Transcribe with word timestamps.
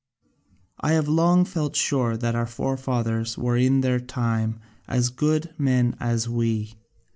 I 0.79 0.93
have 0.93 1.07
long 1.07 1.45
felt 1.45 1.75
sure 1.75 2.17
that 2.17 2.33
our 2.33 2.47
forefathers 2.47 3.37
were 3.37 3.55
in 3.55 3.81
their 3.81 3.99
time 3.99 4.59
as 4.87 5.11
good 5.11 5.53
men 5.59 5.95
as 5.99 6.27
we. 6.27 6.73